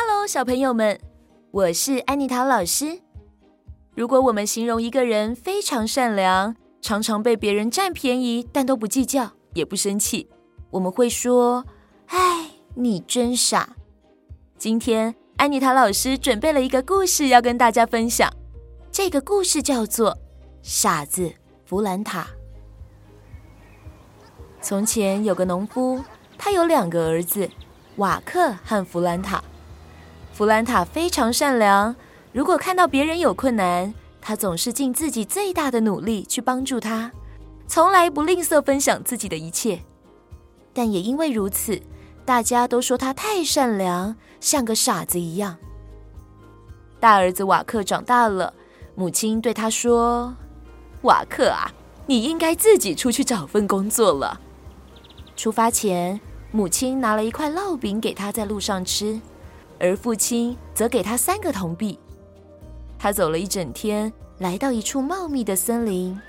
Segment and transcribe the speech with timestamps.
[0.00, 0.96] Hello，小朋友们，
[1.50, 3.00] 我是安妮塔老师。
[3.96, 10.28] 如果我们形容一个人非常善良，常常被别人占便宜，但都不计较，也不生气，
[10.70, 11.64] 我们会说
[12.06, 13.70] ：“哎，你真傻。”
[14.56, 18.32] 今天安妮塔老师准备了一个故事要跟大家分享。
[18.92, 20.12] 这个故事叫做
[20.62, 21.28] 《傻子
[21.64, 22.22] 弗兰塔》。
[24.62, 26.00] 从前有个农夫，
[26.38, 27.50] 他有两个儿子，
[27.96, 29.42] 瓦克和弗兰塔。
[30.38, 31.96] 弗兰塔非常善良，
[32.32, 37.10] 如果看到别人有困难，他总是尽自己最大的努力去帮助他，
[37.66, 39.80] 从来不吝啬分享自己的一切。
[40.72, 41.82] 但也因为如此，
[42.24, 45.56] 大家都说他太善良，像个傻子一样。
[47.00, 48.54] 大儿子瓦克长大了，
[48.94, 50.32] 母亲对他说
[51.02, 51.68] ：“瓦克啊，
[52.06, 54.40] 你应该自己出去找份工作了。”
[55.34, 56.20] 出发前，
[56.52, 59.20] 母亲拿了一块烙饼给他在路上吃。
[59.78, 61.98] 而父亲则给他三个铜币。
[62.98, 66.20] 他走了一整天，来到一处茂密的森林。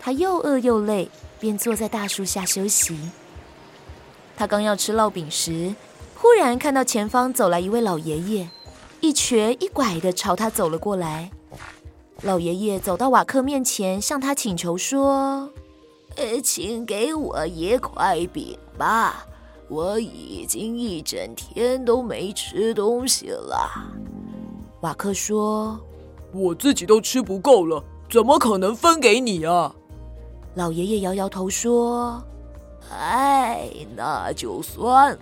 [0.00, 1.08] 他又饿又累，
[1.40, 2.96] 便坐在大树下休息。
[4.36, 5.74] 他刚要吃烙饼时，
[6.14, 8.48] 忽然看到前方走来一位老爷爷，
[9.00, 11.30] 一瘸一拐地朝他走了过来。
[12.22, 15.50] 老爷爷走到瓦克面前，向他请求说
[16.16, 19.26] ：“呃，请给我一块饼吧。”
[19.68, 23.70] 我已经一整天都没吃东西了。
[24.80, 25.78] 瓦克说
[26.32, 29.74] ：“我自己都吃不够了，怎么可能分给你啊？”
[30.54, 32.22] 老爷爷摇摇头说
[32.90, 35.18] ：“哎，那就算了。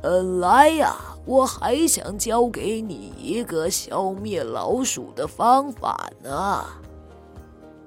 [0.00, 0.94] 本来呀，
[1.26, 6.64] 我还想教给你一个消灭老鼠的方法呢。”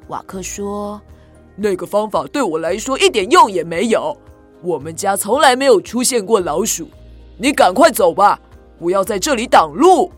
[0.09, 0.99] 瓦克说
[1.55, 4.15] ：“那个方法对我来说一点用也没有。”
[4.61, 6.87] 我们家从来没有出现过老鼠，
[7.37, 8.39] 你赶快走吧，
[8.79, 10.11] 不要在这里挡路。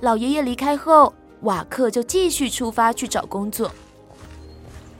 [0.00, 3.70] 老爷爷离开后，瓦克就继续出发去找工作。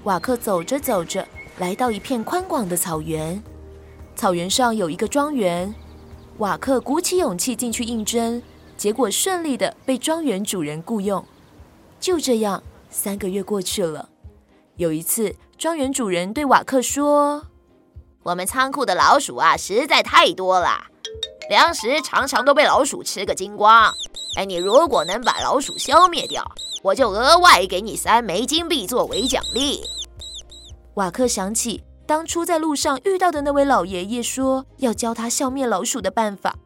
[0.05, 1.27] 瓦克走着走着，
[1.59, 3.43] 来到一片宽广的草原，
[4.15, 5.75] 草原上有一个庄园。
[6.39, 8.41] 瓦克鼓起勇气进去应征，
[8.77, 11.25] 结果顺利的被庄园主人雇佣。
[11.99, 14.09] 就这样，三个月过去了。
[14.77, 17.43] 有一次，庄园主人对瓦克说，
[18.27, 20.69] 我们仓库的老鼠啊，实在太多了，
[21.49, 23.95] 粮食常常都被老鼠吃个精光。
[24.37, 26.45] 哎，你如果能把老鼠消灭掉，
[26.83, 29.81] 我就额外给你三枚金币作为奖励。
[30.95, 36.57] 瓦克想起当初在路上遇到的那位老爷爷说要教他消灭老鼠的办法，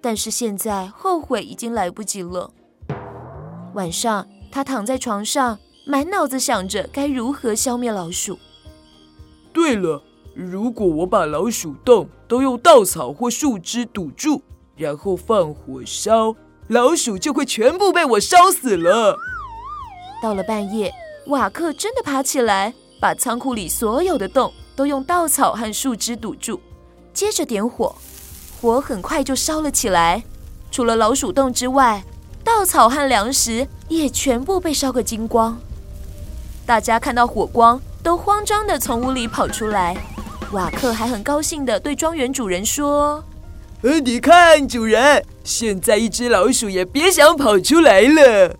[0.00, 2.50] 但是现在后悔已经来不及了。
[3.74, 8.36] 晚上，他躺在床上，满脑子想着该如何消灭老鼠。
[9.52, 10.02] 对了。
[10.34, 14.40] 如果我把老鼠洞都用稻草或树枝堵住，
[14.76, 16.34] 然后放火烧，
[16.68, 19.18] 老鼠就会全部被我烧死了。
[20.22, 20.92] 到了半夜，
[21.26, 26.58] 瓦克真的爬起来，把仓库里所有的洞都用稻草和树枝堵住，
[27.12, 27.94] 接着点火，
[28.60, 30.22] 火很快就烧了起来。
[30.70, 32.02] 除了老鼠洞之外，
[32.42, 35.58] 稻草和粮食也全部被烧个精光。
[36.64, 39.96] 大家看到火光，都慌张地从屋里跑出来。
[40.52, 43.24] 瓦克还很高兴地对庄园主人说
[43.80, 48.54] ：“呃，你看，主人，现在一只老鼠也别想跑出来了。”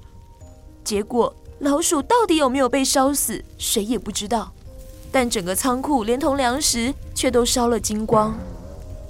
[0.82, 4.52] 结果，老鼠到底有没有被烧死，谁也不知道。
[5.10, 8.34] 但整个仓库连同粮食却都烧了精光。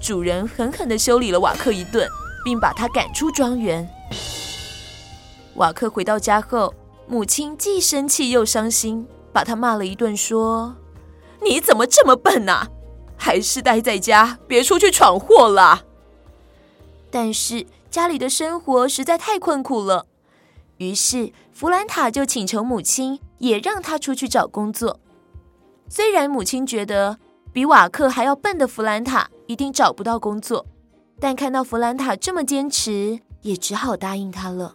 [0.00, 2.08] 主人狠狠地修理了瓦克一顿，
[2.44, 3.88] 并把他赶出庄园。
[5.54, 6.74] 瓦克回到家后，
[7.06, 10.74] 母亲既生气又伤心，把他骂了一顿，说。
[11.44, 12.68] 你怎么这么笨呢？
[13.16, 15.84] 还是待在家，别出去闯祸了。
[17.10, 20.06] 但是家里的生活实在太困苦了，
[20.78, 24.98] 于是弗兰塔就请求母亲也让他出去找工作。
[25.88, 27.18] 虽然母亲觉得
[27.52, 30.64] 比瓦克还要笨的弗兰塔一定找不到工作，
[31.20, 34.74] 但看到弗兰塔这么坚持，也只好答应他了。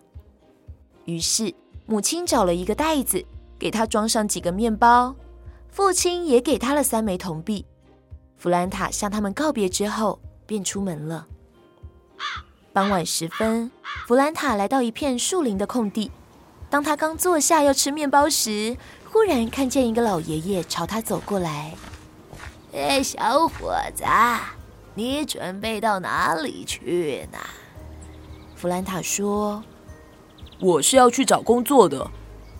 [1.05, 1.53] 于是
[1.85, 3.25] 母亲找了一个袋子，
[3.57, 5.15] 给他装上几个面包。
[5.77, 7.63] 父亲也给他了三枚铜币。
[8.35, 11.27] 弗兰塔向他们告别之后，便出门了。
[12.73, 13.69] 傍晚时分，
[14.07, 16.09] 弗兰塔来到一片树林的空地。
[16.67, 18.75] 当他刚坐下要吃面包时，
[19.11, 21.75] 忽然看见一个老爷爷朝他走过来。
[22.73, 24.03] “哎，小伙子，
[24.95, 27.37] 你准备到哪里去呢？”
[28.57, 29.63] 弗兰塔说
[30.59, 32.09] ：“我是要去找工作的，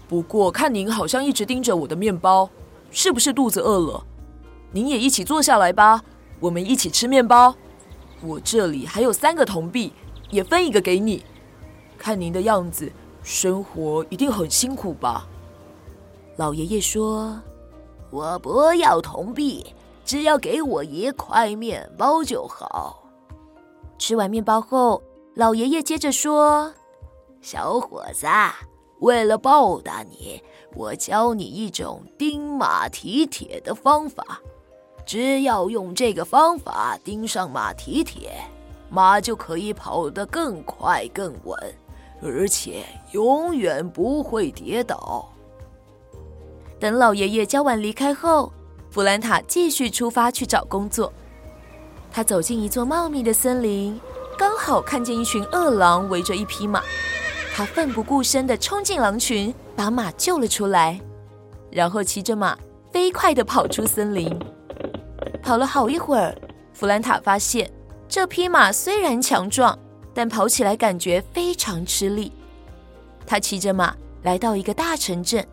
[0.08, 2.48] 不过看您好像一直盯着我的面包，
[2.92, 4.04] 是不是肚子饿了？
[4.72, 6.04] 您也一起坐下来吧，
[6.39, 7.56] 我们一起吃面包。
[8.22, 9.94] 我这里还有三个铜币，
[10.30, 11.24] 也分一个给你。
[11.98, 12.92] 看您的样子，
[13.24, 15.28] 生活一定很辛苦吧？”
[16.38, 17.42] 老爷爷说
[18.12, 19.66] ：“我不要铜币，
[20.06, 23.04] 只要给我一块面包就好。”
[23.98, 25.01] 吃完面包后，
[25.34, 26.74] 老爷爷接着说
[27.42, 28.28] ：“小伙子，
[29.00, 30.42] 为了报答你，
[30.76, 34.42] 我教你一种钉马蹄铁的方法。
[35.06, 38.34] 只要用这个方法钉上马蹄铁，
[38.90, 41.58] 马就可以跑得更快更稳，
[42.22, 45.30] 而且永远不会跌倒。”
[46.80, 48.52] 等老爷爷教完离开后，
[48.90, 51.12] 弗兰塔继续出发去找工作。
[52.12, 54.00] 他走进一座茂密的森林，
[54.38, 56.84] 刚好看见一群饿狼围着一匹马。
[57.57, 61.01] 他奋不顾身地冲进狼群，把马救了出来，
[61.71, 62.56] 然后骑着马
[62.92, 64.39] 飞快地跑出森林。
[65.42, 66.36] 跑了好一会儿，
[66.71, 67.68] 弗兰塔发现
[68.07, 69.75] 这匹马虽然强壮，
[70.13, 72.31] 但跑起来感觉非常吃力。
[73.25, 75.44] 他骑着马来到一个大城镇。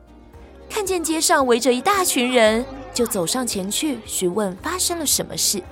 [0.68, 2.62] 看见街上围着一大群人，
[2.92, 5.62] 就走上前去询问发生了什么事。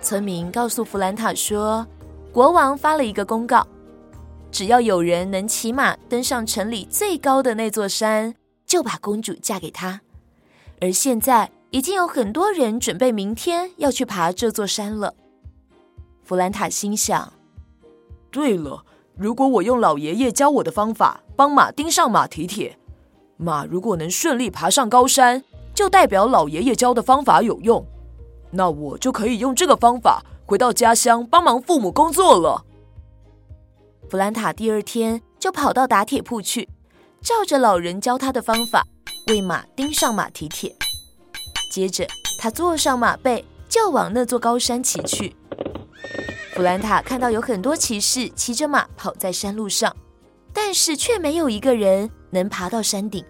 [0.00, 1.86] 村民告诉弗兰塔说，
[2.32, 3.64] 国王发了一个公告，
[4.52, 8.34] 只要有人能骑马登上城里最高的那座山，
[8.66, 10.02] 就把公主嫁给他。
[10.78, 15.14] 而现在已经有很多人准备明天要去爬这座山了。
[16.22, 17.32] 弗兰塔心想：
[18.30, 18.84] 对了，
[19.16, 22.78] 如果我用老爷爷教我的方法，帮马钉上马蹄铁。
[23.38, 25.42] 马如果能顺利爬上高山，
[25.74, 27.82] 就代表老爷爷教的方法有用。
[28.50, 32.66] 那我就可以用这个方法回到家乡帮忙父母工作了。
[34.12, 36.68] 弗兰塔第二天就跑到打铁铺去，
[37.22, 38.86] 照着老人教他的方法
[39.28, 40.76] 为马钉上马蹄铁。
[41.70, 42.06] 接着
[42.38, 45.34] 他坐上马背，就往那座高山骑去。
[46.52, 49.96] 弗兰塔看到有很多骑士骑着马跑在山路上，
[50.52, 53.24] 但是却没有一个人能爬到山顶。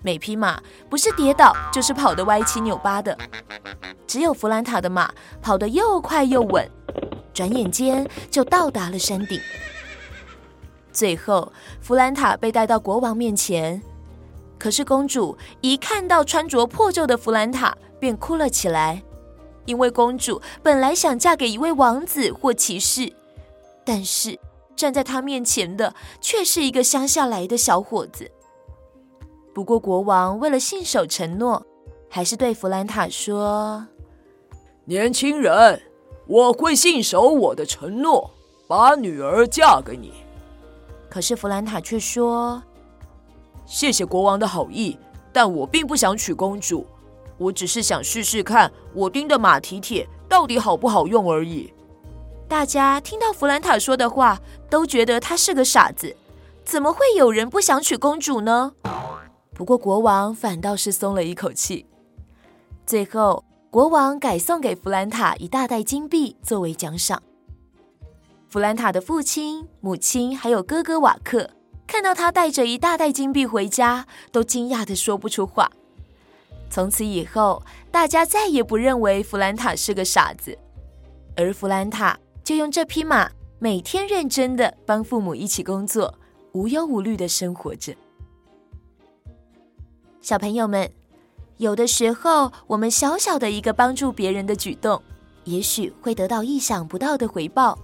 [0.00, 0.58] 每匹马
[0.88, 3.14] 不是跌倒，就是跑得歪七扭八的，
[4.06, 5.12] 只有弗兰塔的马
[5.42, 6.66] 跑得又快又稳，
[7.34, 9.38] 转眼间就到达了山顶。
[10.92, 13.80] 最后，弗兰塔被带到国王面前，
[14.58, 19.02] 可是公主一看到穿着破旧的弗兰塔，便哭了起来，
[19.64, 23.12] 因为公主本来想嫁给一位王子或骑士，
[23.84, 24.38] 但是
[24.76, 28.30] 站在她面前的却是一个乡下来的小伙子。
[29.54, 31.66] 不过，国王为了信守承诺，
[32.08, 33.86] 还是对弗兰塔说
[34.86, 35.82] ：“年轻人，
[36.26, 38.30] 我会信守我的承诺，
[38.66, 40.12] 把女儿嫁给你。”
[41.12, 42.62] 可是弗兰塔却说
[43.68, 44.96] ：“谢谢国王的好意，
[45.30, 46.86] 但我并不想娶公主，
[47.36, 51.70] 我只是想试试看我钉的马蹄铁到底好不好用而已。”
[52.48, 56.16] 大家听到弗兰塔说的话，都觉得他是个傻子，
[56.64, 58.72] 怎么会有人不想娶公主呢？
[59.52, 61.84] 不过，国王反倒是松了一口气。
[62.86, 67.22] 最后，国王改送给弗兰塔一大袋金币作为奖赏。
[68.52, 71.48] 弗兰塔的父亲、母亲还有哥哥瓦克
[71.86, 75.72] 看到他带着一大袋金币回家，都惊讶的说不出话。
[76.68, 80.58] 从此以后，大家再也不认为弗兰塔是个傻子，
[81.34, 86.14] 而弗兰塔就用这匹马每天认真地帮父母一起工作，
[86.52, 87.94] 无忧无虑地生活着。
[90.20, 90.92] 小朋友们，
[91.56, 95.02] 有的时候，我们小小的一个帮助别人的举动，
[95.44, 97.78] 也许会得到意想不到的回报。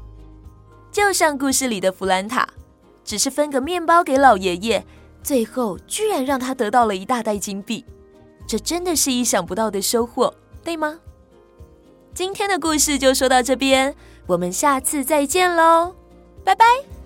[0.90, 2.48] 就像故事里的弗兰塔，
[3.04, 4.84] 只是分个面包给老爷爷，
[5.22, 7.84] 最后居然让他得到了一大袋金币，
[8.46, 10.32] 这真的是意想不到的收获，
[10.64, 10.98] 对吗？
[12.14, 13.94] 今天的故事就说到这边，
[14.26, 15.94] 我们下次再见喽，
[16.44, 16.97] 拜拜。